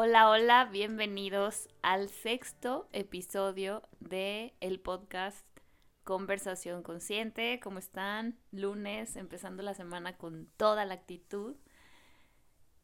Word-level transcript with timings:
Hola, 0.00 0.30
hola, 0.30 0.64
bienvenidos 0.66 1.68
al 1.82 2.08
sexto 2.08 2.88
episodio 2.92 3.82
de 3.98 4.54
el 4.60 4.78
podcast 4.78 5.44
Conversación 6.04 6.84
Consciente. 6.84 7.58
¿Cómo 7.60 7.80
están? 7.80 8.38
Lunes, 8.52 9.16
empezando 9.16 9.64
la 9.64 9.74
semana 9.74 10.16
con 10.16 10.46
toda 10.56 10.84
la 10.84 10.94
actitud. 10.94 11.56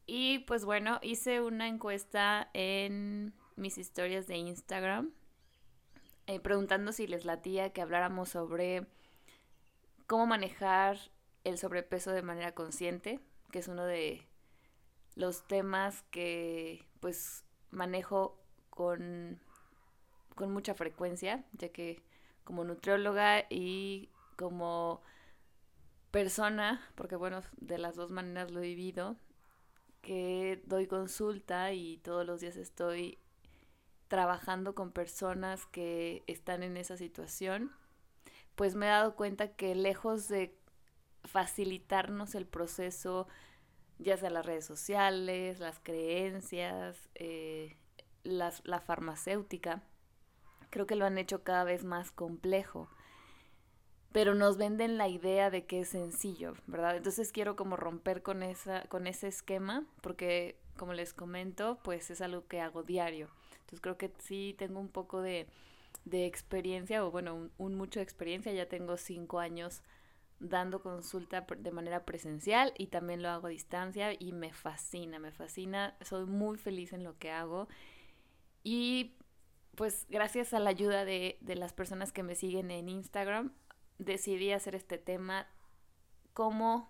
Y 0.05 0.39
pues 0.39 0.65
bueno, 0.65 0.99
hice 1.01 1.39
una 1.39 1.69
encuesta 1.69 2.49
en 2.51 3.33
mis 3.55 3.77
historias 3.77 4.27
de 4.27 4.35
Instagram 4.35 5.13
eh, 6.27 6.41
preguntando 6.41 6.91
si 6.91 7.07
les 7.07 7.23
latía 7.23 7.71
que 7.71 7.81
habláramos 7.81 8.27
sobre 8.27 8.87
cómo 10.05 10.25
manejar 10.25 10.97
el 11.45 11.57
sobrepeso 11.57 12.11
de 12.11 12.23
manera 12.23 12.51
consciente, 12.51 13.21
que 13.53 13.59
es 13.59 13.69
uno 13.69 13.85
de 13.85 14.27
los 15.15 15.47
temas 15.47 16.03
que 16.11 16.85
pues 16.99 17.43
manejo 17.71 18.37
con, 18.69 19.39
con 20.35 20.51
mucha 20.51 20.73
frecuencia, 20.73 21.45
ya 21.53 21.69
que 21.69 22.03
como 22.43 22.63
nutrióloga 22.63 23.45
y 23.49 24.09
como 24.35 25.01
persona, 26.11 26.81
porque 26.95 27.15
bueno, 27.15 27.41
de 27.57 27.77
las 27.77 27.95
dos 27.95 28.11
maneras 28.11 28.51
lo 28.51 28.59
he 28.59 28.67
vivido, 28.67 29.17
que 30.01 30.61
doy 30.65 30.87
consulta 30.87 31.73
y 31.73 31.97
todos 31.97 32.25
los 32.25 32.39
días 32.39 32.55
estoy 32.55 33.17
trabajando 34.07 34.75
con 34.75 34.91
personas 34.91 35.65
que 35.65 36.23
están 36.27 36.63
en 36.63 36.77
esa 36.77 36.95
situación, 36.95 37.71
pues 38.55 38.75
me 38.75 38.85
he 38.85 38.89
dado 38.89 39.15
cuenta 39.15 39.55
que 39.55 39.75
lejos 39.75 40.27
de 40.27 40.57
facilitarnos 41.23 42.35
el 42.35 42.45
proceso, 42.45 43.27
ya 43.99 44.17
sea 44.17 44.29
las 44.29 44.45
redes 44.45 44.65
sociales, 44.65 45.59
las 45.59 45.79
creencias, 45.79 47.09
eh, 47.15 47.75
la 48.23 48.81
farmacéutica, 48.81 49.83
creo 50.75 50.85
que 50.85 50.97
lo 50.97 51.05
han 51.05 51.17
hecho 51.17 51.41
cada 51.41 51.63
vez 51.63 51.85
más 51.85 52.11
complejo. 52.11 52.89
Pero 54.11 54.35
nos 54.35 54.57
venden 54.57 54.97
la 54.97 55.07
idea 55.07 55.49
de 55.49 55.65
que 55.65 55.81
es 55.81 55.89
sencillo, 55.89 56.53
¿verdad? 56.67 56.97
Entonces 56.97 57.31
quiero 57.31 57.55
como 57.55 57.77
romper 57.77 58.21
con, 58.21 58.43
esa, 58.43 58.81
con 58.89 59.07
ese 59.07 59.27
esquema, 59.27 59.85
porque 60.01 60.57
como 60.75 60.93
les 60.93 61.13
comento, 61.13 61.79
pues 61.83 62.09
es 62.11 62.19
algo 62.19 62.45
que 62.47 62.59
hago 62.59 62.83
diario. 62.83 63.29
Entonces 63.51 63.79
creo 63.81 63.97
que 63.97 64.11
sí 64.19 64.53
tengo 64.57 64.81
un 64.81 64.89
poco 64.89 65.21
de, 65.21 65.47
de 66.03 66.25
experiencia, 66.25 67.05
o 67.05 67.11
bueno, 67.11 67.35
un, 67.35 67.51
un 67.57 67.75
mucho 67.75 67.99
de 67.99 68.03
experiencia, 68.03 68.51
ya 68.51 68.67
tengo 68.67 68.97
cinco 68.97 69.39
años 69.39 69.81
dando 70.39 70.81
consulta 70.81 71.41
de 71.41 71.71
manera 71.71 72.05
presencial 72.05 72.73
y 72.77 72.87
también 72.87 73.21
lo 73.21 73.29
hago 73.29 73.47
a 73.47 73.51
distancia 73.51 74.13
y 74.17 74.31
me 74.33 74.53
fascina, 74.53 75.19
me 75.19 75.31
fascina, 75.31 75.95
soy 76.01 76.25
muy 76.25 76.57
feliz 76.57 76.93
en 76.93 77.03
lo 77.03 77.17
que 77.17 77.31
hago 77.31 77.67
y 78.63 79.15
pues 79.75 80.05
gracias 80.09 80.53
a 80.53 80.59
la 80.59 80.69
ayuda 80.69 81.05
de, 81.05 81.37
de 81.41 81.55
las 81.55 81.73
personas 81.73 82.11
que 82.11 82.23
me 82.23 82.35
siguen 82.35 82.71
en 82.71 82.89
Instagram 82.89 83.53
decidí 83.97 84.51
hacer 84.51 84.75
este 84.75 84.97
tema, 84.97 85.47
cómo 86.33 86.89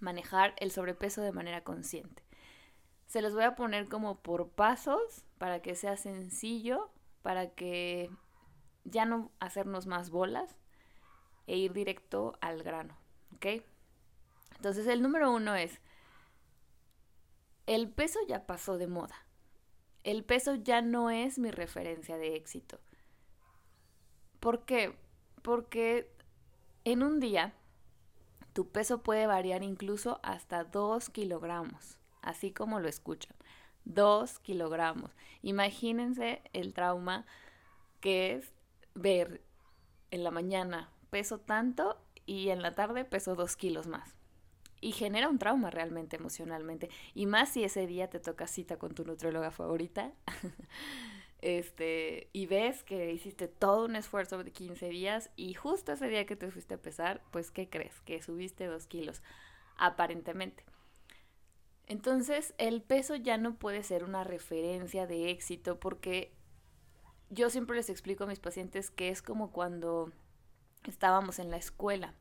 manejar 0.00 0.54
el 0.58 0.70
sobrepeso 0.70 1.22
de 1.22 1.32
manera 1.32 1.64
consciente. 1.64 2.22
Se 3.06 3.22
los 3.22 3.34
voy 3.34 3.44
a 3.44 3.54
poner 3.54 3.88
como 3.88 4.20
por 4.20 4.50
pasos 4.50 5.24
para 5.38 5.62
que 5.62 5.74
sea 5.74 5.96
sencillo, 5.96 6.90
para 7.22 7.50
que 7.50 8.10
ya 8.84 9.04
no 9.04 9.30
hacernos 9.40 9.86
más 9.86 10.10
bolas, 10.10 10.56
e 11.46 11.56
ir 11.56 11.72
directo 11.72 12.36
al 12.40 12.62
grano, 12.62 12.96
¿ok? 13.34 13.62
Entonces 14.56 14.86
el 14.86 15.02
número 15.02 15.30
uno 15.32 15.54
es, 15.54 15.80
el 17.66 17.90
peso 17.90 18.20
ya 18.28 18.46
pasó 18.46 18.78
de 18.78 18.86
moda. 18.86 19.16
El 20.04 20.24
peso 20.24 20.54
ya 20.54 20.82
no 20.82 21.10
es 21.10 21.38
mi 21.38 21.50
referencia 21.50 22.16
de 22.16 22.36
éxito. 22.36 22.78
¿Por 24.38 24.64
qué? 24.64 24.96
Porque 25.42 26.12
en 26.84 27.02
un 27.02 27.18
día 27.18 27.54
tu 28.52 28.68
peso 28.68 29.02
puede 29.02 29.26
variar 29.26 29.62
incluso 29.62 30.20
hasta 30.22 30.64
2 30.64 31.10
kilogramos, 31.10 31.98
así 32.22 32.52
como 32.52 32.80
lo 32.80 32.88
escuchan. 32.88 33.34
2 33.84 34.38
kilogramos. 34.38 35.10
Imagínense 35.42 36.42
el 36.52 36.72
trauma 36.72 37.26
que 38.00 38.34
es 38.34 38.52
ver 38.94 39.42
en 40.10 40.22
la 40.24 40.30
mañana 40.30 40.90
peso 41.10 41.38
tanto 41.38 42.00
y 42.26 42.50
en 42.50 42.62
la 42.62 42.74
tarde 42.74 43.04
peso 43.04 43.34
dos 43.34 43.56
kilos 43.56 43.86
más. 43.86 44.14
Y 44.80 44.92
genera 44.92 45.28
un 45.28 45.38
trauma 45.38 45.70
realmente 45.70 46.16
emocionalmente. 46.16 46.90
Y 47.14 47.26
más 47.26 47.50
si 47.50 47.64
ese 47.64 47.86
día 47.86 48.10
te 48.10 48.20
toca 48.20 48.46
cita 48.46 48.78
con 48.78 48.94
tu 48.94 49.04
nutrióloga 49.04 49.50
favorita. 49.50 50.12
este, 51.40 52.28
y 52.32 52.46
ves 52.46 52.82
que 52.82 53.12
hiciste 53.12 53.48
todo 53.48 53.86
un 53.86 53.96
esfuerzo 53.96 54.42
de 54.42 54.52
15 54.52 54.88
días 54.88 55.30
y 55.36 55.54
justo 55.54 55.92
ese 55.92 56.08
día 56.08 56.26
que 56.26 56.36
te 56.36 56.50
fuiste 56.50 56.74
a 56.74 56.82
pesar, 56.82 57.22
pues 57.30 57.50
¿qué 57.50 57.68
crees? 57.68 58.00
Que 58.00 58.22
subiste 58.22 58.66
dos 58.66 58.86
kilos, 58.86 59.22
aparentemente. 59.76 60.64
Entonces 61.86 62.54
el 62.58 62.82
peso 62.82 63.14
ya 63.14 63.38
no 63.38 63.56
puede 63.56 63.82
ser 63.82 64.04
una 64.04 64.24
referencia 64.24 65.06
de 65.06 65.30
éxito 65.30 65.78
porque 65.78 66.32
yo 67.30 67.48
siempre 67.50 67.76
les 67.76 67.90
explico 67.90 68.24
a 68.24 68.26
mis 68.26 68.40
pacientes 68.40 68.90
que 68.90 69.08
es 69.08 69.22
como 69.22 69.52
cuando 69.52 70.12
estábamos 70.90 71.38
en 71.38 71.50
la 71.50 71.56
escuela. 71.56 72.14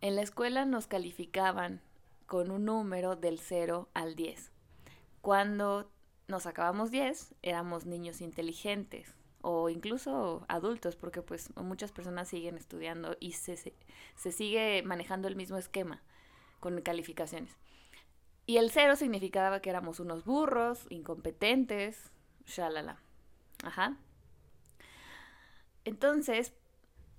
En 0.00 0.16
la 0.16 0.22
escuela 0.22 0.64
nos 0.64 0.86
calificaban 0.86 1.80
con 2.26 2.50
un 2.50 2.64
número 2.64 3.16
del 3.16 3.38
0 3.38 3.88
al 3.92 4.14
10. 4.14 4.52
Cuando 5.20 5.90
nos 6.28 6.46
acabamos 6.46 6.90
10, 6.90 7.34
éramos 7.42 7.86
niños 7.86 8.20
inteligentes 8.20 9.14
o 9.42 9.68
incluso 9.68 10.44
adultos, 10.48 10.96
porque 10.96 11.22
pues 11.22 11.54
muchas 11.56 11.92
personas 11.92 12.28
siguen 12.28 12.56
estudiando 12.56 13.16
y 13.20 13.32
se, 13.32 13.56
se, 13.56 14.32
sigue 14.32 14.82
manejando 14.84 15.28
el 15.28 15.36
mismo 15.36 15.56
esquema 15.56 16.02
con 16.60 16.80
calificaciones. 16.82 17.56
Y 18.46 18.58
el 18.58 18.70
0 18.70 18.96
significaba 18.96 19.60
que 19.60 19.70
éramos 19.70 20.00
unos 20.00 20.24
burros, 20.24 20.86
incompetentes, 20.90 22.10
shalala. 22.46 23.00
Ajá. 23.64 23.96
Entonces, 25.84 26.52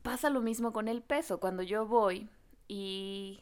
pasa 0.02 0.30
lo 0.30 0.42
mismo 0.42 0.74
con 0.74 0.88
el 0.88 1.02
peso. 1.02 1.40
Cuando 1.40 1.64
yo 1.64 1.86
voy 1.86 2.30
y 2.68 3.42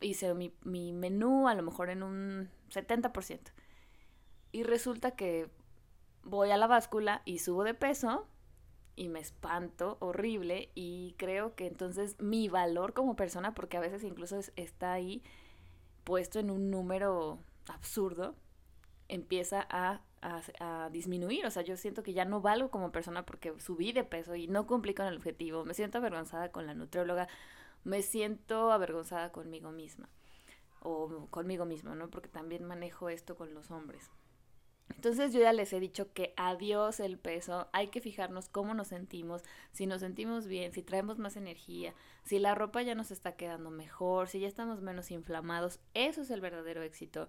hice 0.00 0.34
mi, 0.34 0.52
mi 0.62 0.92
menú 0.92 1.48
a 1.48 1.54
lo 1.54 1.62
mejor 1.62 1.90
en 1.90 2.02
un 2.02 2.50
70%. 2.70 3.40
Y 4.52 4.62
resulta 4.62 5.12
que 5.12 5.50
voy 6.22 6.50
a 6.50 6.56
la 6.56 6.66
báscula 6.66 7.22
y 7.24 7.38
subo 7.38 7.64
de 7.64 7.74
peso 7.74 8.26
y 8.96 9.08
me 9.08 9.20
espanto 9.20 9.98
horrible 10.00 10.70
y 10.74 11.14
creo 11.18 11.54
que 11.54 11.66
entonces 11.66 12.16
mi 12.18 12.48
valor 12.48 12.94
como 12.94 13.14
persona, 13.14 13.54
porque 13.54 13.76
a 13.76 13.80
veces 13.80 14.02
incluso 14.02 14.40
está 14.56 14.92
ahí 14.92 15.22
puesto 16.04 16.38
en 16.38 16.50
un 16.50 16.70
número 16.70 17.38
absurdo, 17.68 18.34
empieza 19.08 19.66
a 19.70 20.00
a, 20.58 20.90
disminuir. 20.90 21.46
O 21.46 21.50
sea, 21.50 21.62
yo 21.62 21.76
siento 21.76 22.02
que 22.02 22.12
ya 22.12 22.24
no 22.24 22.40
valgo 22.40 22.70
como 22.70 22.92
persona 22.92 23.24
porque 23.24 23.58
subí 23.58 23.92
de 23.92 24.04
peso 24.04 24.34
y 24.34 24.48
no 24.48 24.66
cumplí 24.66 24.94
con 24.94 25.06
el 25.06 25.16
objetivo. 25.16 25.64
Me 25.64 25.74
siento 25.74 25.98
avergonzada 25.98 26.50
con 26.50 26.66
la 26.66 26.74
nutrióloga. 26.74 27.28
Me 27.84 28.02
siento 28.02 28.72
avergonzada 28.72 29.32
conmigo 29.32 29.70
misma. 29.70 30.08
O 30.80 31.26
conmigo 31.30 31.64
mismo, 31.64 31.94
¿no? 31.94 32.10
Porque 32.10 32.28
también 32.28 32.64
manejo 32.64 33.08
esto 33.08 33.36
con 33.36 33.54
los 33.54 33.70
hombres. 33.70 34.10
Entonces 34.94 35.32
yo 35.32 35.40
ya 35.40 35.52
les 35.52 35.72
he 35.72 35.80
dicho 35.80 36.12
que 36.12 36.32
adiós 36.36 37.00
el 37.00 37.18
peso, 37.18 37.68
hay 37.72 37.88
que 37.88 38.00
fijarnos 38.00 38.48
cómo 38.48 38.72
nos 38.72 38.86
sentimos, 38.86 39.42
si 39.72 39.84
nos 39.84 40.00
sentimos 40.00 40.46
bien, 40.46 40.72
si 40.72 40.82
traemos 40.82 41.18
más 41.18 41.36
energía, 41.36 41.92
si 42.22 42.38
la 42.38 42.54
ropa 42.54 42.82
ya 42.82 42.94
nos 42.94 43.10
está 43.10 43.34
quedando 43.34 43.70
mejor, 43.72 44.28
si 44.28 44.38
ya 44.38 44.46
estamos 44.46 44.82
menos 44.82 45.10
inflamados, 45.10 45.80
eso 45.94 46.22
es 46.22 46.30
el 46.30 46.40
verdadero 46.40 46.82
éxito. 46.82 47.28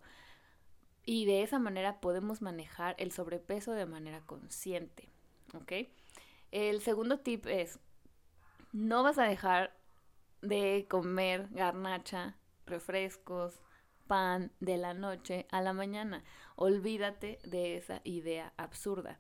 Y 1.09 1.23
de 1.23 1.41
esa 1.41 1.57
manera 1.57 2.01
podemos 2.01 2.41
manejar 2.41 2.93
el 2.99 3.13
sobrepeso 3.13 3.71
de 3.71 3.85
manera 3.85 4.19
consciente. 4.25 5.07
¿Ok? 5.53 5.87
El 6.51 6.81
segundo 6.81 7.21
tip 7.21 7.45
es, 7.45 7.79
no 8.73 9.03
vas 9.03 9.17
a 9.17 9.23
dejar 9.23 9.73
de 10.41 10.85
comer 10.89 11.47
garnacha, 11.51 12.35
refrescos, 12.65 13.61
pan 14.07 14.51
de 14.59 14.75
la 14.75 14.93
noche 14.93 15.47
a 15.49 15.61
la 15.61 15.71
mañana. 15.71 16.25
Olvídate 16.57 17.39
de 17.45 17.77
esa 17.77 18.01
idea 18.03 18.51
absurda. 18.57 19.17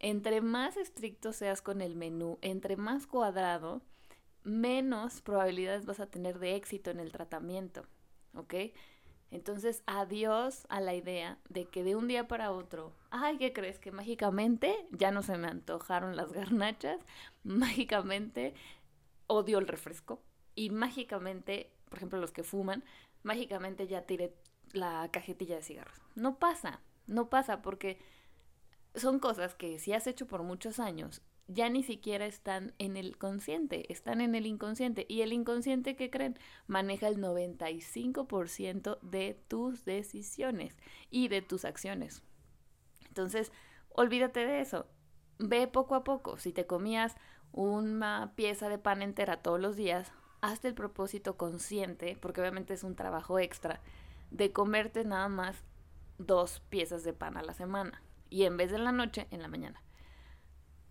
Entre 0.00 0.40
más 0.40 0.76
estricto 0.76 1.32
seas 1.32 1.62
con 1.62 1.80
el 1.80 1.94
menú, 1.94 2.38
entre 2.42 2.76
más 2.76 3.06
cuadrado, 3.06 3.82
menos 4.42 5.20
probabilidades 5.20 5.86
vas 5.86 6.00
a 6.00 6.10
tener 6.10 6.40
de 6.40 6.56
éxito 6.56 6.90
en 6.90 6.98
el 6.98 7.12
tratamiento. 7.12 7.86
¿Ok? 8.34 8.54
Entonces, 9.30 9.82
adiós 9.86 10.66
a 10.68 10.80
la 10.80 10.94
idea 10.94 11.38
de 11.48 11.66
que 11.66 11.84
de 11.84 11.94
un 11.94 12.08
día 12.08 12.26
para 12.26 12.50
otro, 12.50 12.92
ay, 13.10 13.38
¿qué 13.38 13.52
crees? 13.52 13.78
Que 13.78 13.92
mágicamente 13.92 14.74
ya 14.90 15.12
no 15.12 15.22
se 15.22 15.38
me 15.38 15.48
antojaron 15.48 16.16
las 16.16 16.32
garnachas, 16.32 16.98
mágicamente 17.44 18.54
odio 19.26 19.58
el 19.58 19.68
refresco 19.68 20.20
y 20.56 20.70
mágicamente, 20.70 21.70
por 21.88 21.98
ejemplo, 21.98 22.18
los 22.18 22.32
que 22.32 22.42
fuman, 22.42 22.84
mágicamente 23.22 23.86
ya 23.86 24.02
tiré 24.02 24.34
la 24.72 25.08
cajetilla 25.12 25.56
de 25.56 25.62
cigarros. 25.62 26.00
No 26.14 26.38
pasa, 26.38 26.80
No 27.06 27.28
pasa 27.28 27.62
porque 27.62 27.98
son 28.94 29.18
cosas 29.20 29.54
que 29.54 29.78
si 29.78 29.92
has 29.92 30.06
hecho 30.06 30.26
por 30.26 30.42
muchos 30.42 30.80
años, 30.80 31.22
ya 31.52 31.68
ni 31.68 31.82
siquiera 31.82 32.26
están 32.26 32.72
en 32.78 32.96
el 32.96 33.18
consciente, 33.18 33.92
están 33.92 34.20
en 34.20 34.36
el 34.36 34.46
inconsciente. 34.46 35.04
Y 35.08 35.22
el 35.22 35.32
inconsciente, 35.32 35.96
¿qué 35.96 36.08
creen? 36.08 36.38
Maneja 36.68 37.08
el 37.08 37.18
95% 37.18 39.00
de 39.00 39.36
tus 39.48 39.84
decisiones 39.84 40.76
y 41.10 41.26
de 41.26 41.42
tus 41.42 41.64
acciones. 41.64 42.22
Entonces, 43.08 43.50
olvídate 43.88 44.46
de 44.46 44.60
eso. 44.60 44.86
Ve 45.38 45.66
poco 45.66 45.96
a 45.96 46.04
poco. 46.04 46.38
Si 46.38 46.52
te 46.52 46.66
comías 46.66 47.16
una 47.50 48.32
pieza 48.36 48.68
de 48.68 48.78
pan 48.78 49.02
entera 49.02 49.42
todos 49.42 49.60
los 49.60 49.74
días, 49.74 50.12
hazte 50.42 50.68
el 50.68 50.74
propósito 50.74 51.36
consciente, 51.36 52.16
porque 52.20 52.40
obviamente 52.40 52.74
es 52.74 52.84
un 52.84 52.94
trabajo 52.94 53.40
extra, 53.40 53.80
de 54.30 54.52
comerte 54.52 55.04
nada 55.04 55.28
más 55.28 55.64
dos 56.18 56.60
piezas 56.70 57.02
de 57.02 57.12
pan 57.12 57.36
a 57.36 57.42
la 57.42 57.54
semana. 57.54 58.02
Y 58.28 58.44
en 58.44 58.56
vez 58.56 58.70
de 58.70 58.76
en 58.76 58.84
la 58.84 58.92
noche, 58.92 59.26
en 59.32 59.42
la 59.42 59.48
mañana. 59.48 59.82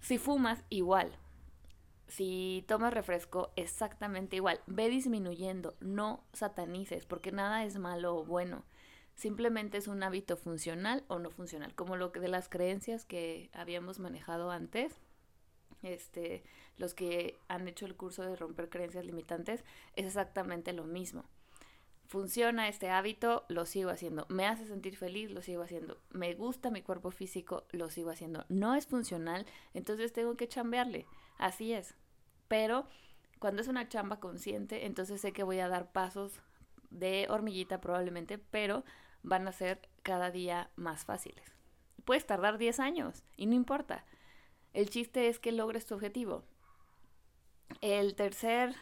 Si 0.01 0.17
fumas, 0.17 0.63
igual. 0.69 1.11
Si 2.07 2.65
tomas 2.67 2.93
refresco, 2.93 3.51
exactamente 3.55 4.35
igual. 4.35 4.61
Ve 4.65 4.89
disminuyendo, 4.89 5.75
no 5.79 6.23
satanices, 6.33 7.05
porque 7.05 7.31
nada 7.31 7.63
es 7.63 7.77
malo 7.77 8.15
o 8.15 8.25
bueno. 8.25 8.63
Simplemente 9.15 9.77
es 9.77 9.87
un 9.87 10.01
hábito 10.01 10.37
funcional 10.37 11.03
o 11.07 11.19
no 11.19 11.29
funcional, 11.29 11.75
como 11.75 11.97
lo 11.97 12.09
de 12.09 12.27
las 12.29 12.49
creencias 12.49 13.05
que 13.05 13.49
habíamos 13.53 13.99
manejado 13.99 14.49
antes. 14.49 14.95
Este, 15.83 16.43
los 16.77 16.93
que 16.93 17.37
han 17.47 17.67
hecho 17.67 17.85
el 17.85 17.95
curso 17.95 18.23
de 18.23 18.35
romper 18.35 18.69
creencias 18.69 19.05
limitantes, 19.05 19.63
es 19.95 20.05
exactamente 20.05 20.73
lo 20.73 20.85
mismo. 20.85 21.25
Funciona 22.09 22.67
este 22.67 22.89
hábito, 22.89 23.45
lo 23.49 23.67
sigo 23.67 23.91
haciendo. 23.91 24.25
Me 24.29 24.47
hace 24.47 24.65
sentir 24.65 24.97
feliz, 24.97 25.29
lo 25.29 25.43
sigo 25.43 25.61
haciendo. 25.61 26.01
Me 26.09 26.33
gusta 26.33 26.71
mi 26.71 26.81
cuerpo 26.81 27.11
físico, 27.11 27.67
lo 27.69 27.91
sigo 27.91 28.09
haciendo. 28.09 28.45
No 28.49 28.73
es 28.73 28.87
funcional, 28.87 29.45
entonces 29.75 30.11
tengo 30.11 30.35
que 30.35 30.47
chambearle. 30.47 31.05
Así 31.37 31.71
es. 31.71 31.93
Pero 32.47 32.87
cuando 33.37 33.61
es 33.61 33.67
una 33.67 33.89
chamba 33.89 34.19
consciente, 34.19 34.87
entonces 34.87 35.21
sé 35.21 35.33
que 35.33 35.43
voy 35.43 35.59
a 35.59 35.67
dar 35.67 35.91
pasos 35.91 36.41
de 36.89 37.27
hormiguita 37.29 37.79
probablemente, 37.79 38.39
pero 38.39 38.83
van 39.21 39.47
a 39.47 39.51
ser 39.51 39.79
cada 40.01 40.31
día 40.31 40.71
más 40.75 41.05
fáciles. 41.05 41.45
Puedes 42.05 42.25
tardar 42.25 42.57
10 42.57 42.79
años 42.79 43.23
y 43.37 43.45
no 43.45 43.53
importa. 43.53 44.03
El 44.73 44.89
chiste 44.89 45.27
es 45.27 45.37
que 45.37 45.51
logres 45.51 45.85
tu 45.85 45.93
objetivo. 45.93 46.43
El 47.81 48.15
tercer 48.15 48.73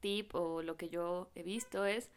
tip 0.00 0.34
o 0.34 0.62
lo 0.62 0.76
que 0.76 0.88
yo 0.88 1.30
he 1.36 1.44
visto 1.44 1.86
es 1.86 2.10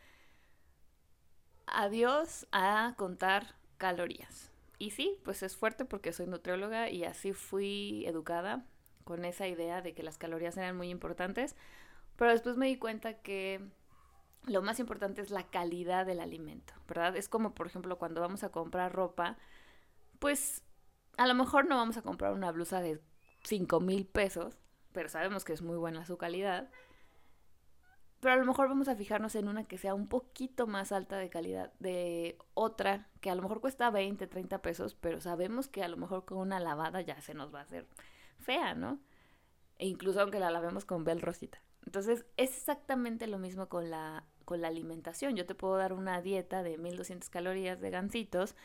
adiós 1.68 2.48
a 2.52 2.94
contar 2.98 3.56
calorías. 3.78 4.52
Y 4.80 4.92
sí, 4.92 5.18
pues 5.24 5.44
es 5.44 5.56
fuerte 5.56 5.86
porque 5.86 6.14
soy 6.14 6.28
nutrióloga 6.28 6.90
y 6.90 7.04
así 7.06 7.34
fui 7.34 8.06
educada 8.06 8.66
con 9.04 9.26
esa 9.26 9.48
idea 9.48 9.82
de 9.82 9.94
que 9.94 10.04
las 10.04 10.18
calorías 10.18 10.58
eran 10.58 10.78
muy 10.78 10.90
importantes, 10.90 11.56
pero 12.16 12.32
después 12.32 12.58
me 12.58 12.68
di 12.68 12.78
cuenta 12.78 13.22
que 13.22 13.62
lo 14.46 14.62
más 14.62 14.80
importante 14.80 15.22
es 15.22 15.30
la 15.30 15.44
calidad 15.44 16.06
del 16.06 16.20
alimento, 16.20 16.74
¿verdad? 16.88 17.16
Es 17.16 17.30
como, 17.30 17.54
por 17.54 17.68
ejemplo, 17.68 17.98
cuando 17.98 18.22
vamos 18.22 18.44
a 18.44 18.50
comprar 18.50 18.94
ropa, 18.94 19.38
pues 20.20 20.64
a 21.18 21.28
lo 21.28 21.34
mejor 21.34 21.68
no 21.68 21.78
vamos 21.78 21.98
a 21.98 22.02
comprar 22.02 22.34
una 22.34 22.52
blusa 22.52 22.82
de 22.82 23.02
5 23.44 23.80
mil 23.80 24.06
pesos, 24.06 24.58
pero 24.92 25.10
sabemos 25.10 25.44
que 25.46 25.54
es 25.54 25.62
muy 25.62 25.78
buena 25.78 26.06
su 26.06 26.18
calidad. 26.18 26.70
Pero 28.24 28.36
a 28.36 28.38
lo 28.38 28.46
mejor 28.46 28.70
vamos 28.70 28.88
a 28.88 28.96
fijarnos 28.96 29.36
en 29.36 29.50
una 29.50 29.66
que 29.66 29.78
sea 29.78 29.94
un 29.94 30.08
poquito 30.08 30.66
más 30.66 30.94
alta 30.94 31.18
de 31.18 31.30
calidad 31.30 31.74
de 31.80 32.38
otra 32.54 33.10
que 33.20 33.30
a 33.30 33.36
lo 33.36 33.42
mejor 33.42 33.60
cuesta 33.60 33.90
20, 33.90 34.28
30 34.28 34.62
pesos, 34.62 34.96
pero 34.96 35.20
sabemos 35.20 35.68
que 35.68 35.84
a 35.84 35.90
lo 35.90 35.98
mejor 35.98 36.24
con 36.24 36.38
una 36.38 36.62
lavada 36.62 37.02
ya 37.02 37.20
se 37.20 37.34
nos 37.34 37.54
va 37.54 37.60
a 37.60 37.64
hacer 37.64 37.86
fea, 38.40 38.76
¿no? 38.76 39.02
E 39.78 39.88
incluso 39.88 40.22
aunque 40.22 40.40
la 40.40 40.52
lavemos 40.52 40.86
con 40.86 41.04
bel 41.04 41.20
rosita. 41.20 41.62
Entonces 41.86 42.26
es 42.38 42.58
exactamente 42.58 43.28
lo 43.28 43.40
mismo 43.40 43.68
con 43.68 43.90
la 43.90 44.24
con 44.46 44.62
la 44.62 44.70
alimentación. 44.70 45.36
Yo 45.36 45.46
te 45.46 45.54
puedo 45.54 45.76
dar 45.76 45.92
una 45.92 46.22
dieta 46.22 46.64
de 46.64 46.78
1200 46.78 47.30
calorías 47.30 47.82
de 47.82 47.90
gansitos 47.90 48.56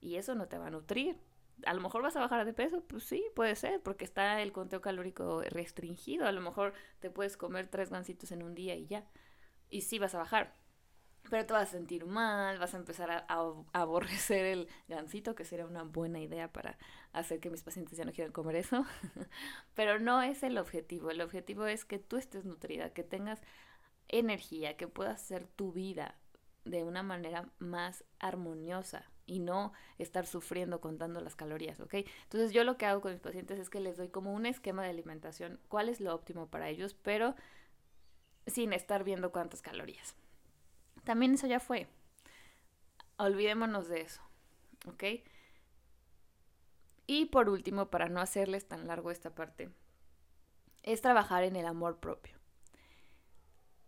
y 0.00 0.16
eso 0.16 0.34
no 0.34 0.48
te 0.48 0.56
va 0.56 0.68
a 0.68 0.70
nutrir. 0.70 1.18
A 1.66 1.74
lo 1.74 1.80
mejor 1.80 2.02
vas 2.02 2.16
a 2.16 2.20
bajar 2.20 2.44
de 2.44 2.52
peso, 2.52 2.82
pues 2.86 3.04
sí, 3.04 3.24
puede 3.34 3.54
ser, 3.56 3.80
porque 3.80 4.04
está 4.04 4.42
el 4.42 4.52
conteo 4.52 4.80
calórico 4.80 5.42
restringido. 5.42 6.26
A 6.26 6.32
lo 6.32 6.40
mejor 6.40 6.74
te 7.00 7.10
puedes 7.10 7.36
comer 7.36 7.68
tres 7.68 7.90
gansitos 7.90 8.32
en 8.32 8.42
un 8.42 8.54
día 8.54 8.74
y 8.74 8.86
ya. 8.86 9.06
Y 9.70 9.82
sí 9.82 9.98
vas 9.98 10.14
a 10.14 10.18
bajar. 10.18 10.56
Pero 11.30 11.46
te 11.46 11.54
vas 11.54 11.68
a 11.68 11.72
sentir 11.72 12.04
mal, 12.04 12.58
vas 12.58 12.74
a 12.74 12.76
empezar 12.76 13.10
a, 13.10 13.26
aborrecer 13.72 14.44
el 14.44 14.68
gansito, 14.88 15.34
que 15.34 15.44
sería 15.44 15.64
una 15.66 15.82
buena 15.82 16.20
idea 16.20 16.52
para 16.52 16.76
hacer 17.12 17.40
que 17.40 17.50
mis 17.50 17.62
pacientes 17.62 17.96
ya 17.96 18.04
no 18.04 18.12
quieran 18.12 18.32
comer 18.32 18.56
eso. 18.56 18.84
Pero 19.74 19.98
no 19.98 20.22
es 20.22 20.42
el 20.42 20.58
objetivo. 20.58 21.10
El 21.10 21.22
objetivo 21.22 21.66
es 21.66 21.84
que 21.84 21.98
tú 21.98 22.18
estés 22.18 22.44
nutrida, 22.44 22.92
que 22.92 23.04
tengas 23.04 23.40
energía, 24.08 24.76
que 24.76 24.86
puedas 24.86 25.22
hacer 25.22 25.46
tu 25.46 25.72
vida 25.72 26.18
de 26.64 26.84
una 26.84 27.02
manera 27.02 27.48
más 27.58 28.04
armoniosa 28.18 29.13
y 29.26 29.40
no 29.40 29.72
estar 29.98 30.26
sufriendo 30.26 30.80
contando 30.80 31.20
las 31.20 31.36
calorías, 31.36 31.80
¿ok? 31.80 31.94
Entonces 32.24 32.52
yo 32.52 32.64
lo 32.64 32.76
que 32.76 32.86
hago 32.86 33.00
con 33.00 33.12
mis 33.12 33.20
pacientes 33.20 33.58
es 33.58 33.70
que 33.70 33.80
les 33.80 33.96
doy 33.96 34.08
como 34.08 34.32
un 34.32 34.46
esquema 34.46 34.82
de 34.82 34.90
alimentación, 34.90 35.60
cuál 35.68 35.88
es 35.88 36.00
lo 36.00 36.14
óptimo 36.14 36.48
para 36.48 36.68
ellos, 36.68 36.94
pero 36.94 37.34
sin 38.46 38.72
estar 38.72 39.04
viendo 39.04 39.32
cuántas 39.32 39.62
calorías. 39.62 40.14
También 41.04 41.34
eso 41.34 41.46
ya 41.46 41.60
fue. 41.60 41.88
Olvidémonos 43.16 43.88
de 43.88 44.02
eso, 44.02 44.20
¿ok? 44.86 45.04
Y 47.06 47.26
por 47.26 47.48
último, 47.48 47.90
para 47.90 48.08
no 48.08 48.20
hacerles 48.20 48.66
tan 48.66 48.86
largo 48.86 49.10
esta 49.10 49.34
parte, 49.34 49.70
es 50.82 51.00
trabajar 51.00 51.44
en 51.44 51.56
el 51.56 51.66
amor 51.66 51.98
propio. 51.98 52.36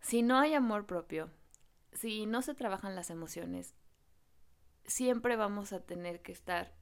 Si 0.01 0.21
no 0.21 0.37
hay 0.37 0.53
amor 0.53 0.85
propio, 0.85 1.29
si 1.93 2.25
no 2.25 2.41
se 2.41 2.53
trabajan 2.53 2.95
las 2.95 3.09
emociones, 3.09 3.75
siempre 4.87 5.35
vamos 5.35 5.73
a 5.73 5.81
tener 5.81 6.21
que 6.21 6.31
estar 6.31 6.73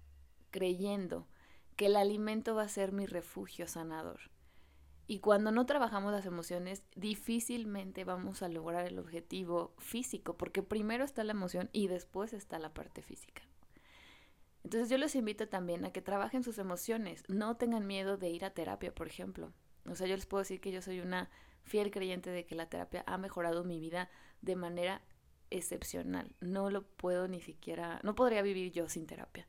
creyendo 0.52 1.28
que 1.76 1.88
el 1.88 1.98
alimento 1.98 2.56
va 2.56 2.64
a 2.64 2.70
ser 2.70 2.92
mi 2.94 3.06
refugio 3.06 3.68
sanador. 3.68 4.32
Y 5.08 5.20
cuando 5.20 5.52
no 5.52 5.66
trabajamos 5.66 6.12
las 6.12 6.26
emociones, 6.26 6.84
difícilmente 6.96 8.06
vamos 8.06 8.42
a 8.42 8.50
lograr 8.50 8.88
el 8.88 8.98
objetivo 8.98 9.76
físico, 9.78 10.36
porque 10.38 10.64
primero 10.64 11.04
está 11.04 11.24
la 11.24 11.34
emoción 11.34 11.70
y 11.74 11.88
después 11.88 12.34
está 12.34 12.58
la 12.58 12.74
parte 12.74 13.02
física. 13.02 13.44
Entonces 14.64 14.90
yo 14.90 14.98
les 14.98 15.14
invito 15.16 15.48
también 15.48 15.86
a 15.86 15.92
que 15.92 16.02
trabajen 16.02 16.44
sus 16.44 16.58
emociones, 16.58 17.24
no 17.28 17.56
tengan 17.56 17.86
miedo 17.86 18.18
de 18.18 18.30
ir 18.30 18.46
a 18.46 18.50
terapia, 18.50 18.96
por 18.96 19.08
ejemplo. 19.08 19.54
O 19.88 19.94
sea, 19.94 20.08
yo 20.08 20.16
les 20.16 20.26
puedo 20.26 20.42
decir 20.42 20.60
que 20.60 20.72
yo 20.72 20.82
soy 20.82 21.02
una 21.02 21.30
fiel 21.62 21.92
creyente 21.92 22.32
de 22.32 22.48
que 22.48 22.56
la 22.56 22.68
terapia 22.68 23.04
ha 23.06 23.20
mejorado 23.20 23.64
mi 23.64 23.80
vida 23.80 24.10
de 24.42 24.56
manera 24.56 25.04
excepcional. 25.50 26.36
No 26.40 26.70
lo 26.70 26.84
puedo 26.84 27.28
ni 27.28 27.42
siquiera, 27.42 28.00
no 28.04 28.16
podría 28.16 28.42
vivir 28.42 28.72
yo 28.72 28.90
sin 28.90 29.08
terapia. 29.08 29.48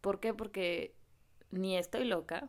¿Por 0.00 0.20
qué? 0.20 0.34
Porque 0.34 0.94
ni 1.50 1.76
estoy 1.76 2.04
loca, 2.04 2.48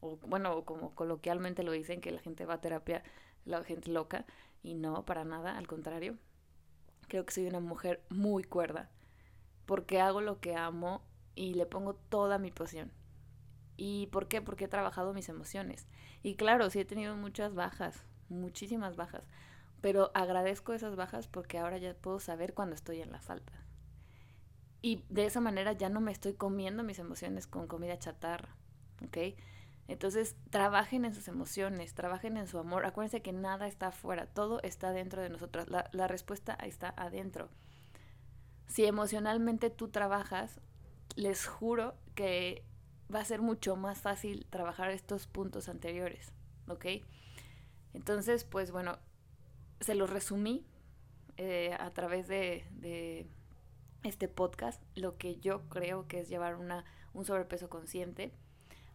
o 0.00 0.16
bueno, 0.26 0.64
como 0.64 0.94
coloquialmente 0.94 1.62
lo 1.62 1.72
dicen, 1.72 2.00
que 2.00 2.10
la 2.10 2.20
gente 2.20 2.44
va 2.44 2.54
a 2.54 2.60
terapia, 2.60 3.02
la 3.44 3.62
gente 3.64 3.90
loca, 3.90 4.26
y 4.62 4.74
no, 4.74 5.04
para 5.04 5.24
nada, 5.24 5.56
al 5.56 5.66
contrario. 5.66 6.18
Creo 7.08 7.26
que 7.26 7.34
soy 7.34 7.46
una 7.46 7.60
mujer 7.60 8.02
muy 8.10 8.44
cuerda, 8.44 8.90
porque 9.66 10.00
hago 10.00 10.20
lo 10.20 10.40
que 10.40 10.56
amo 10.56 11.02
y 11.34 11.54
le 11.54 11.66
pongo 11.66 11.94
toda 11.94 12.38
mi 12.38 12.50
pasión. 12.50 12.92
¿Y 13.76 14.08
por 14.08 14.28
qué? 14.28 14.42
Porque 14.42 14.66
he 14.66 14.68
trabajado 14.68 15.14
mis 15.14 15.28
emociones. 15.28 15.86
Y 16.22 16.36
claro, 16.36 16.70
sí 16.70 16.80
he 16.80 16.84
tenido 16.84 17.16
muchas 17.16 17.54
bajas, 17.54 18.04
muchísimas 18.28 18.96
bajas, 18.96 19.24
pero 19.82 20.12
agradezco 20.14 20.72
esas 20.72 20.96
bajas 20.96 21.26
porque 21.26 21.58
ahora 21.58 21.76
ya 21.76 21.92
puedo 21.92 22.20
saber 22.20 22.54
cuando 22.54 22.74
estoy 22.74 23.02
en 23.02 23.12
las 23.12 23.28
altas. 23.28 23.60
Y 24.80 25.04
de 25.10 25.26
esa 25.26 25.40
manera 25.40 25.72
ya 25.72 25.90
no 25.90 26.00
me 26.00 26.12
estoy 26.12 26.34
comiendo 26.34 26.82
mis 26.84 26.98
emociones 26.98 27.46
con 27.46 27.66
comida 27.66 27.98
chatarra, 27.98 28.56
¿ok? 29.04 29.36
Entonces, 29.88 30.36
trabajen 30.50 31.04
en 31.04 31.14
sus 31.14 31.28
emociones, 31.28 31.94
trabajen 31.94 32.36
en 32.36 32.46
su 32.46 32.58
amor. 32.58 32.86
Acuérdense 32.86 33.22
que 33.22 33.32
nada 33.32 33.66
está 33.66 33.88
afuera, 33.88 34.26
todo 34.26 34.62
está 34.62 34.92
dentro 34.92 35.20
de 35.20 35.28
nosotras. 35.28 35.68
La, 35.68 35.90
la 35.92 36.06
respuesta 36.06 36.54
está 36.54 36.94
adentro. 36.96 37.48
Si 38.68 38.84
emocionalmente 38.84 39.68
tú 39.68 39.88
trabajas, 39.88 40.60
les 41.16 41.46
juro 41.46 41.94
que 42.14 42.64
va 43.12 43.20
a 43.20 43.24
ser 43.24 43.42
mucho 43.42 43.76
más 43.76 44.00
fácil 44.00 44.46
trabajar 44.48 44.90
estos 44.90 45.26
puntos 45.26 45.68
anteriores, 45.68 46.32
¿ok? 46.68 46.86
Entonces, 47.92 48.44
pues 48.44 48.70
bueno, 48.70 48.98
se 49.82 49.94
lo 49.94 50.06
resumí 50.06 50.64
eh, 51.36 51.76
a 51.78 51.90
través 51.90 52.28
de, 52.28 53.26
este 54.04 54.26
podcast, 54.26 54.82
lo 54.96 55.16
que 55.16 55.36
yo 55.36 55.68
creo 55.68 56.08
que 56.08 56.20
es 56.20 56.28
llevar 56.28 56.56
una, 56.56 56.84
un 57.12 57.24
sobrepeso 57.24 57.68
consciente, 57.68 58.32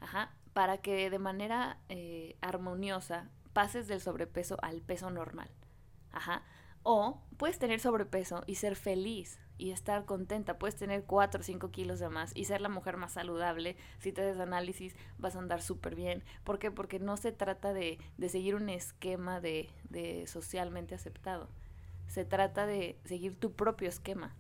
ajá, 0.02 0.34
para 0.54 0.80
que 0.80 1.10
de 1.10 1.20
manera 1.20 1.80
eh, 1.88 2.36
armoniosa 2.42 3.30
pases 3.54 3.88
del 3.88 4.02
sobrepeso 4.02 4.58
al 4.62 4.82
peso 4.82 5.10
normal. 5.10 5.50
Ajá. 6.12 6.44
O 6.84 7.22
puedes 7.38 7.58
tener 7.58 7.80
sobrepeso 7.80 8.44
y 8.48 8.56
ser 8.56 8.76
feliz 8.76 9.40
y 9.58 9.72
estar 9.72 10.06
contenta. 10.06 10.58
Puedes 10.58 10.76
tener 10.76 11.04
4 11.04 11.42
o 11.42 11.44
5 11.44 11.72
kilos 11.72 12.00
de 12.00 12.10
más 12.10 12.32
y 12.36 12.46
ser 12.46 12.62
la 12.62 12.70
mujer 12.70 12.98
más 12.98 13.14
saludable. 13.14 13.76
Si 14.00 14.12
te 14.12 14.22
haces 14.22 14.40
análisis 14.40 14.96
vas 15.18 15.36
a 15.36 15.40
andar 15.40 15.62
súper 15.62 15.96
bien. 15.96 16.24
¿Por 16.44 16.60
qué? 16.60 16.72
Porque 16.72 17.00
no 17.00 17.18
se 17.18 17.32
trata 17.32 17.74
de, 17.74 18.00
de 18.18 18.30
seguir 18.30 18.56
un 18.56 18.70
esquema 18.70 19.40
de, 19.42 19.70
de 19.90 20.28
socialmente 20.28 20.96
aceptado. 20.96 21.50
Se 22.08 22.26
trata 22.26 22.66
de 22.66 23.00
seguir 23.06 23.40
tu 23.40 23.54
propio 23.54 23.90
esquema. 23.90 24.36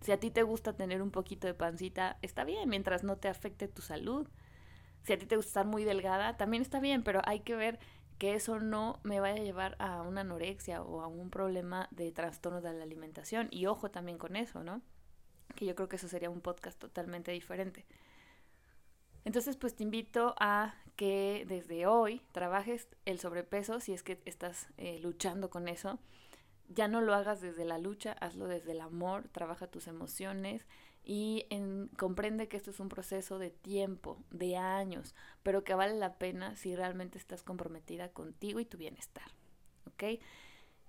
Si 0.00 0.12
a 0.12 0.20
ti 0.20 0.30
te 0.30 0.42
gusta 0.42 0.74
tener 0.74 1.02
un 1.02 1.10
poquito 1.10 1.46
de 1.46 1.54
pancita, 1.54 2.18
está 2.22 2.44
bien, 2.44 2.68
mientras 2.68 3.02
no 3.02 3.16
te 3.16 3.28
afecte 3.28 3.68
tu 3.68 3.82
salud. 3.82 4.28
Si 5.02 5.12
a 5.12 5.18
ti 5.18 5.26
te 5.26 5.36
gusta 5.36 5.50
estar 5.50 5.66
muy 5.66 5.84
delgada, 5.84 6.36
también 6.36 6.62
está 6.62 6.80
bien, 6.80 7.02
pero 7.02 7.22
hay 7.24 7.40
que 7.40 7.54
ver 7.54 7.78
que 8.18 8.34
eso 8.34 8.58
no 8.60 9.00
me 9.02 9.20
vaya 9.20 9.40
a 9.40 9.44
llevar 9.44 9.76
a 9.78 10.02
una 10.02 10.22
anorexia 10.22 10.82
o 10.82 11.02
a 11.02 11.06
un 11.06 11.30
problema 11.30 11.88
de 11.90 12.12
trastorno 12.12 12.60
de 12.60 12.72
la 12.72 12.82
alimentación. 12.82 13.48
Y 13.50 13.66
ojo 13.66 13.90
también 13.90 14.18
con 14.18 14.36
eso, 14.36 14.62
¿no? 14.62 14.82
Que 15.54 15.66
yo 15.66 15.74
creo 15.74 15.88
que 15.88 15.96
eso 15.96 16.08
sería 16.08 16.30
un 16.30 16.40
podcast 16.40 16.78
totalmente 16.78 17.32
diferente. 17.32 17.84
Entonces, 19.24 19.56
pues 19.56 19.74
te 19.74 19.82
invito 19.82 20.34
a 20.38 20.74
que 20.94 21.44
desde 21.48 21.86
hoy 21.86 22.22
trabajes 22.32 22.88
el 23.04 23.18
sobrepeso 23.18 23.80
si 23.80 23.92
es 23.92 24.02
que 24.02 24.20
estás 24.24 24.68
eh, 24.78 24.98
luchando 25.00 25.50
con 25.50 25.68
eso. 25.68 25.98
Ya 26.68 26.88
no 26.88 27.00
lo 27.00 27.14
hagas 27.14 27.40
desde 27.40 27.64
la 27.64 27.78
lucha, 27.78 28.12
hazlo 28.12 28.46
desde 28.46 28.72
el 28.72 28.80
amor, 28.80 29.28
trabaja 29.28 29.66
tus 29.66 29.88
emociones, 29.88 30.66
y 31.08 31.46
comprende 31.96 32.48
que 32.48 32.56
esto 32.56 32.72
es 32.72 32.80
un 32.80 32.88
proceso 32.88 33.38
de 33.38 33.50
tiempo, 33.50 34.18
de 34.32 34.56
años, 34.56 35.14
pero 35.44 35.62
que 35.62 35.76
vale 35.76 35.94
la 35.94 36.18
pena 36.18 36.56
si 36.56 36.74
realmente 36.74 37.16
estás 37.16 37.44
comprometida 37.44 38.08
contigo 38.08 38.58
y 38.58 38.64
tu 38.64 38.76
bienestar. 38.76 39.30
¿Ok? 39.86 40.18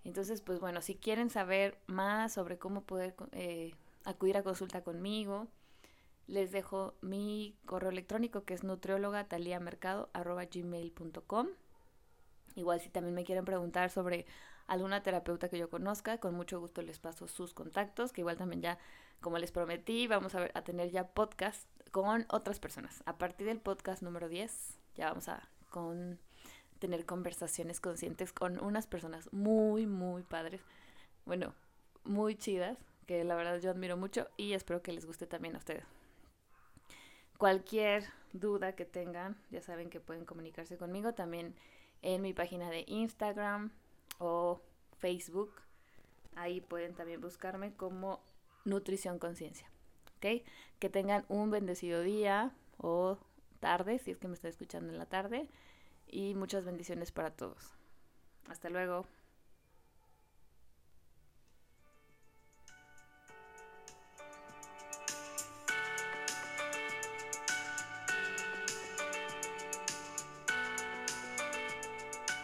Entonces, 0.04 0.42
pues 0.42 0.60
bueno, 0.60 0.82
si 0.82 0.96
quieren 0.96 1.30
saber 1.30 1.78
más 1.86 2.34
sobre 2.34 2.58
cómo 2.58 2.82
poder 2.82 3.14
eh, 3.34 3.76
acudir 4.06 4.38
a 4.38 4.44
consulta 4.44 4.84
conmigo, 4.84 5.46
les 6.26 6.52
dejo 6.52 6.96
mi 7.02 7.56
correo 7.68 7.92
electrónico 7.92 8.44
que 8.44 8.56
es 8.56 8.64
nutrióloga.taliamercado.gmail.com 8.64 11.48
Igual 12.56 12.82
si 12.82 12.90
también 12.90 13.14
me 13.14 13.24
quieren 13.24 13.46
preguntar 13.46 13.92
sobre 13.92 14.26
alguna 14.66 15.04
terapeuta 15.04 15.48
que 15.48 15.60
yo 15.60 15.70
conozca, 15.70 16.18
con 16.18 16.34
mucho 16.34 16.60
gusto 16.60 16.82
les 16.82 16.98
paso 16.98 17.28
sus 17.28 17.54
contactos, 17.54 18.12
que 18.12 18.22
igual 18.22 18.36
también 18.36 18.64
ya 18.64 18.80
como 19.22 19.38
les 19.38 19.52
prometí, 19.52 20.08
vamos 20.08 20.36
a, 20.36 20.40
ver, 20.40 20.52
a 20.54 20.64
tener 20.64 20.90
ya 20.92 21.08
podcast 21.08 21.68
con 21.92 22.26
otras 22.30 22.60
personas. 22.60 23.02
A 23.06 23.18
partir 23.18 23.48
del 23.48 23.60
podcast 23.60 24.02
número 24.02 24.30
10, 24.30 24.78
ya 24.96 25.10
vamos 25.10 25.28
a 25.30 25.48
con, 25.70 26.20
tener 26.78 27.06
conversaciones 27.06 27.80
conscientes 27.80 28.32
con 28.32 28.64
unas 28.64 28.88
personas 28.88 29.32
muy, 29.34 29.86
muy 29.86 30.24
padres. 30.24 30.62
Bueno, 31.26 31.54
muy 32.04 32.36
chidas, 32.36 32.78
que 33.06 33.24
la 33.24 33.36
verdad 33.36 33.60
yo 33.60 33.72
admiro 33.72 33.98
mucho 33.98 34.28
y 34.38 34.54
espero 34.54 34.82
que 34.82 34.94
les 34.94 35.06
guste 35.06 35.28
también 35.28 35.56
a 35.56 35.60
ustedes. 35.60 35.84
Cualquier 37.38 38.06
duda 38.34 38.76
que 38.76 38.86
tengan, 38.86 39.38
ya 39.52 39.62
saben 39.62 39.90
que 39.90 40.00
pueden 40.00 40.26
comunicarse 40.26 40.78
conmigo 40.78 41.14
también 41.14 41.56
en 42.02 42.22
mi 42.22 42.34
página 42.34 42.70
de 42.70 42.84
Instagram 42.88 43.72
o 44.20 44.62
Facebook. 44.98 45.54
Ahí 46.36 46.62
pueden 46.62 46.94
también 46.94 47.22
buscarme 47.22 47.74
como 47.74 48.22
nutrición 48.68 49.18
conciencia. 49.20 49.70
¿Ok? 50.18 50.44
Que 50.80 50.90
tengan 50.90 51.26
un 51.30 51.50
bendecido 51.50 52.02
día 52.02 52.52
o 52.78 53.18
tarde, 53.60 54.00
si 54.00 54.12
es 54.12 54.18
que 54.18 54.28
me 54.28 54.34
está 54.34 54.48
escuchando 54.48 54.92
en 54.92 55.00
la 55.00 55.06
tarde. 55.06 55.50
Y 56.08 56.36
muchas 56.36 56.66
bendiciones 56.66 57.12
para 57.12 57.32
todos. 57.32 57.74
Hasta 58.48 58.70
luego. 58.70 59.06